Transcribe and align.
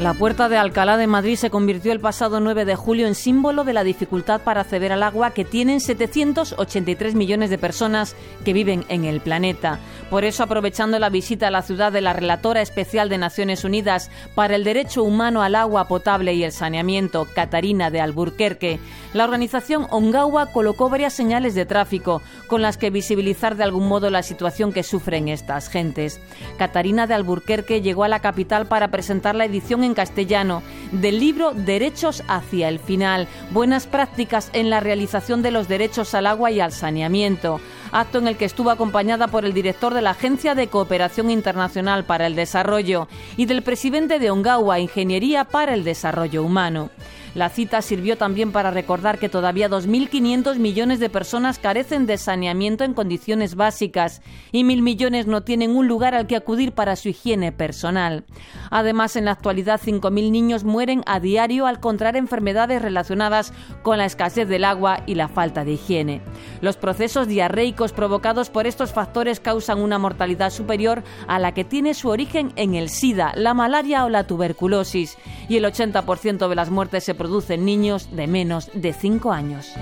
La 0.00 0.14
puerta 0.14 0.48
de 0.48 0.56
Alcalá 0.56 0.96
de 0.96 1.06
Madrid 1.06 1.36
se 1.36 1.50
convirtió 1.50 1.92
el 1.92 2.00
pasado 2.00 2.40
9 2.40 2.64
de 2.64 2.74
julio 2.74 3.06
en 3.06 3.14
símbolo 3.14 3.64
de 3.64 3.74
la 3.74 3.84
dificultad 3.84 4.40
para 4.40 4.62
acceder 4.62 4.92
al 4.92 5.02
agua 5.02 5.32
que 5.32 5.44
tienen 5.44 5.78
783 5.78 7.14
millones 7.14 7.50
de 7.50 7.58
personas 7.58 8.16
que 8.42 8.54
viven 8.54 8.86
en 8.88 9.04
el 9.04 9.20
planeta. 9.20 9.78
Por 10.08 10.24
eso, 10.24 10.42
aprovechando 10.42 10.98
la 10.98 11.10
visita 11.10 11.48
a 11.48 11.50
la 11.50 11.60
ciudad 11.60 11.92
de 11.92 12.00
la 12.00 12.14
relatora 12.14 12.62
especial 12.62 13.10
de 13.10 13.18
Naciones 13.18 13.62
Unidas 13.62 14.10
para 14.34 14.56
el 14.56 14.64
derecho 14.64 15.04
humano 15.04 15.42
al 15.42 15.54
agua 15.54 15.86
potable 15.86 16.32
y 16.32 16.44
el 16.44 16.52
saneamiento, 16.52 17.28
Catarina 17.34 17.90
de 17.90 18.00
Alburquerque, 18.00 18.80
la 19.12 19.24
organización 19.24 19.86
Ongawa 19.90 20.46
colocó 20.46 20.88
varias 20.88 21.12
señales 21.12 21.54
de 21.54 21.66
tráfico 21.66 22.22
con 22.46 22.62
las 22.62 22.78
que 22.78 22.88
visibilizar 22.88 23.54
de 23.54 23.64
algún 23.64 23.86
modo 23.86 24.08
la 24.08 24.22
situación 24.22 24.72
que 24.72 24.82
sufren 24.82 25.28
estas 25.28 25.68
gentes. 25.68 26.20
Catarina 26.56 27.06
de 27.06 27.12
Alburquerque 27.12 27.82
llegó 27.82 28.04
a 28.04 28.08
la 28.08 28.20
capital 28.20 28.66
para 28.66 28.88
presentar 28.88 29.34
la 29.34 29.44
edición 29.44 29.84
en 29.84 29.89
castellano 29.94 30.62
del 30.92 31.20
libro 31.20 31.52
Derechos 31.52 32.22
hacia 32.28 32.68
el 32.68 32.78
final, 32.78 33.28
buenas 33.50 33.86
prácticas 33.86 34.50
en 34.52 34.70
la 34.70 34.80
realización 34.80 35.42
de 35.42 35.50
los 35.50 35.68
derechos 35.68 36.14
al 36.14 36.26
agua 36.26 36.50
y 36.50 36.60
al 36.60 36.72
saneamiento, 36.72 37.60
acto 37.92 38.18
en 38.18 38.28
el 38.28 38.36
que 38.36 38.44
estuvo 38.44 38.70
acompañada 38.70 39.28
por 39.28 39.44
el 39.44 39.52
director 39.52 39.94
de 39.94 40.02
la 40.02 40.10
Agencia 40.10 40.54
de 40.54 40.68
Cooperación 40.68 41.30
Internacional 41.30 42.04
para 42.04 42.26
el 42.26 42.34
Desarrollo 42.34 43.08
y 43.36 43.46
del 43.46 43.62
presidente 43.62 44.18
de 44.18 44.30
Ongawa 44.30 44.78
Ingeniería 44.78 45.44
para 45.44 45.74
el 45.74 45.84
Desarrollo 45.84 46.42
Humano. 46.42 46.90
La 47.34 47.48
cita 47.48 47.80
sirvió 47.80 48.18
también 48.18 48.50
para 48.50 48.72
recordar 48.72 49.18
que 49.18 49.28
todavía 49.28 49.70
2.500 49.70 50.58
millones 50.58 50.98
de 50.98 51.10
personas 51.10 51.60
carecen 51.60 52.06
de 52.06 52.18
saneamiento 52.18 52.82
en 52.82 52.92
condiciones 52.92 53.54
básicas 53.54 54.20
y 54.50 54.64
mil 54.64 54.82
millones 54.82 55.28
no 55.28 55.42
tienen 55.42 55.76
un 55.76 55.86
lugar 55.86 56.14
al 56.14 56.26
que 56.26 56.34
acudir 56.34 56.72
para 56.72 56.96
su 56.96 57.08
higiene 57.08 57.52
personal. 57.52 58.24
Además, 58.70 59.14
en 59.14 59.26
la 59.26 59.32
actualidad, 59.32 59.80
5.000 59.80 60.30
niños 60.30 60.64
mueren 60.64 61.02
a 61.06 61.20
diario 61.20 61.66
al 61.66 61.78
contraer 61.78 62.16
enfermedades 62.16 62.82
relacionadas 62.82 63.52
con 63.82 63.98
la 63.98 64.06
escasez 64.06 64.48
del 64.48 64.64
agua 64.64 65.02
y 65.06 65.14
la 65.14 65.28
falta 65.28 65.64
de 65.64 65.72
higiene. 65.72 66.22
Los 66.60 66.76
procesos 66.76 67.28
diarreicos 67.28 67.92
provocados 67.92 68.50
por 68.50 68.66
estos 68.66 68.92
factores 68.92 69.38
causan 69.38 69.80
una 69.80 69.98
mortalidad 69.98 70.50
superior 70.50 71.04
a 71.28 71.38
la 71.38 71.52
que 71.52 71.64
tiene 71.64 71.94
su 71.94 72.08
origen 72.08 72.52
en 72.56 72.74
el 72.74 72.88
SIDA, 72.88 73.32
la 73.36 73.54
malaria 73.54 74.04
o 74.04 74.08
la 74.08 74.26
tuberculosis, 74.26 75.16
y 75.48 75.56
el 75.56 75.64
80% 75.64 76.48
de 76.48 76.54
las 76.54 76.70
muertes 76.70 77.04
se 77.04 77.14
producen 77.20 77.66
niños 77.66 78.08
de 78.12 78.26
menos 78.26 78.70
de 78.72 78.94
5 78.94 79.30
años. 79.30 79.74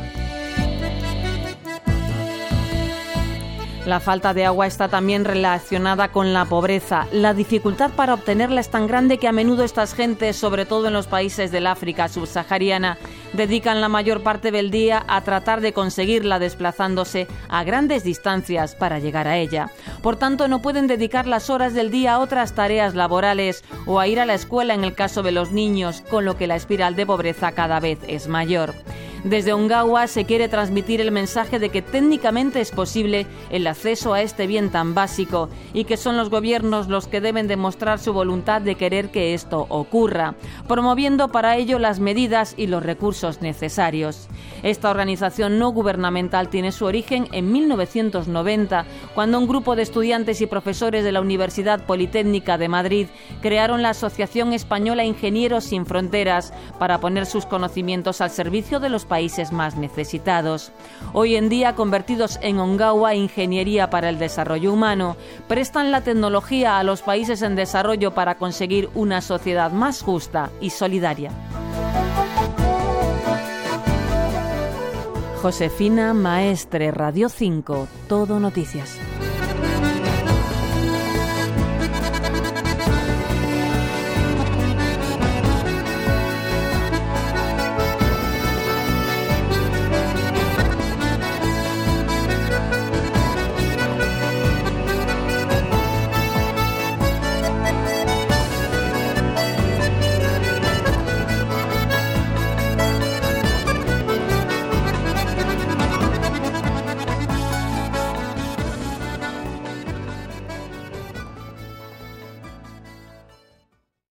La 3.86 4.00
falta 4.00 4.34
de 4.34 4.45
agua 4.45 4.67
está 4.67 4.89
también 4.89 5.25
relacionada 5.25 6.08
con 6.08 6.33
la 6.33 6.47
pobreza. 6.47 7.06
La 7.12 7.34
dificultad 7.34 7.92
para 7.92 8.14
obtenerla 8.14 8.61
es 8.61 8.70
tan 8.70 8.89
grande 8.89 9.19
que 9.19 9.28
a 9.28 9.33
menudo 9.33 9.62
estas 9.62 9.95
gentes, 9.95 10.34
sobre 10.34 10.67
todo 10.67 10.89
en 10.89 10.95
los 10.95 11.06
países 11.06 11.53
del 11.53 11.69
África 11.69 12.08
subsahariana, 12.08 12.98
dedican 13.32 13.80
la 13.80 13.88
mayor 13.88 14.22
parte 14.22 14.50
del 14.50 14.70
día 14.70 15.04
a 15.08 15.22
tratar 15.22 15.60
de 15.60 15.72
conseguirla 15.72 16.38
desplazándose 16.38 17.26
a 17.48 17.64
grandes 17.64 18.04
distancias 18.04 18.74
para 18.74 18.98
llegar 18.98 19.28
a 19.28 19.36
ella. 19.38 19.70
Por 20.02 20.16
tanto, 20.16 20.48
no 20.48 20.62
pueden 20.62 20.86
dedicar 20.86 21.26
las 21.26 21.50
horas 21.50 21.74
del 21.74 21.90
día 21.90 22.14
a 22.14 22.18
otras 22.18 22.54
tareas 22.54 22.94
laborales 22.94 23.64
o 23.86 24.00
a 24.00 24.06
ir 24.06 24.20
a 24.20 24.26
la 24.26 24.34
escuela 24.34 24.74
en 24.74 24.84
el 24.84 24.94
caso 24.94 25.22
de 25.22 25.32
los 25.32 25.52
niños, 25.52 26.02
con 26.08 26.24
lo 26.24 26.36
que 26.36 26.46
la 26.46 26.56
espiral 26.56 26.96
de 26.96 27.06
pobreza 27.06 27.52
cada 27.52 27.80
vez 27.80 27.98
es 28.06 28.28
mayor. 28.28 28.74
Desde 29.24 29.52
Ongawa 29.52 30.06
se 30.06 30.24
quiere 30.24 30.48
transmitir 30.48 31.00
el 31.00 31.11
mensaje 31.11 31.58
de 31.58 31.70
que 31.70 31.83
técnicamente 31.83 32.61
es 32.61 32.70
posible 32.70 33.27
el 33.50 33.66
acceso 33.66 34.14
a 34.14 34.22
este 34.22 34.47
bien 34.47 34.70
tan 34.70 34.94
básico 34.94 35.48
y 35.73 35.84
que 35.84 35.96
son 35.96 36.17
los 36.17 36.30
gobiernos 36.30 36.89
los 36.89 37.08
que 37.08 37.20
deben 37.20 37.48
demostrar 37.48 37.98
su 37.98 38.12
voluntad 38.12 38.62
de 38.62 38.77
querer 38.77 39.11
que 39.11 39.34
esto 39.34 39.67
ocurra, 39.70 40.36
promoviendo 40.68 41.29
para 41.29 41.56
ello 41.56 41.80
las 41.80 41.98
medidas 41.98 42.55
y 42.56 42.68
los 42.68 42.83
recursos 42.83 43.42
necesarios. 43.42 44.29
Esta 44.62 44.90
organización 44.90 45.58
no 45.58 45.70
gubernamental 45.70 46.48
tiene 46.48 46.70
su 46.70 46.85
origen 46.85 47.27
en 47.33 47.50
1990, 47.50 48.86
cuando 49.14 49.39
un 49.39 49.48
grupo 49.48 49.74
de 49.74 49.83
estudiantes 49.83 50.40
y 50.40 50.46
profesores 50.46 51.02
de 51.02 51.12
la 51.12 51.20
Universidad 51.20 51.85
Politécnica 51.86 52.56
de 52.56 52.68
Madrid 52.68 53.06
crearon 53.42 53.83
la 53.83 53.90
Asociación 53.90 54.52
Española 54.52 55.05
Ingenieros 55.05 55.64
Sin 55.64 55.86
Fronteras 55.86 56.52
para 56.79 56.98
poner 57.00 57.27
sus 57.27 57.46
conocimientos 57.46 58.20
al 58.20 58.30
servicio 58.30 58.79
de 58.79 58.89
los 58.89 59.05
países 59.18 59.51
más 59.51 59.77
necesitados. 59.77 60.70
Hoy 61.12 61.34
en 61.34 61.48
día, 61.48 61.74
convertidos 61.74 62.39
en 62.40 62.61
Ongawa 62.61 63.17
Ingeniería 63.17 63.90
para 63.90 64.11
el 64.11 64.20
Desarrollo 64.20 64.73
Humano, 64.73 65.17
prestan 65.48 65.90
la 65.90 66.02
tecnología 66.02 66.79
a 66.79 66.84
los 66.84 67.02
países 67.02 67.42
en 67.42 67.56
desarrollo 67.56 68.14
para 68.14 68.36
conseguir 68.36 68.89
una 68.95 69.20
sociedad 69.20 69.73
más 69.73 70.02
justa 70.02 70.51
y 70.61 70.70
solidaria. 70.70 71.33
Josefina 75.42 76.14
Maestre, 76.14 76.92
Radio 76.92 77.29
5, 77.29 77.89
Todo 78.06 78.39
Noticias. 78.39 79.00